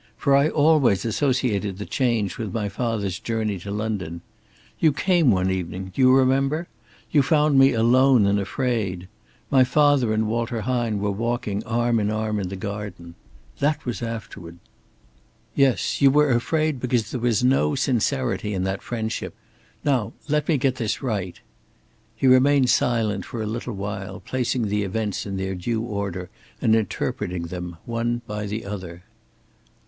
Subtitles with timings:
[0.17, 4.21] For I always associated the change with my father's journey to London.
[4.79, 6.67] You came one evening do you remember?
[7.11, 9.07] You found me alone and afraid.
[9.51, 13.13] My father and Walter Hine were walking arm in arm in the garden.
[13.59, 14.57] That was afterward."
[15.53, 19.35] "Yes, you were afraid because there was no sincerity in that friendship.
[19.83, 21.39] Now let me get this right!"
[22.15, 26.75] He remained silent for a little while, placing the events in their due order and
[26.75, 29.03] interpreting them, one by the other.